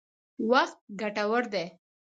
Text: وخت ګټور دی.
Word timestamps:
وخت 0.49 0.77
ګټور 0.99 1.43
دی. 1.53 1.65